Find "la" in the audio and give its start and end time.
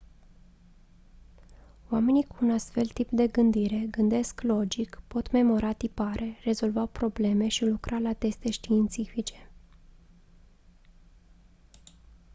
7.99-8.13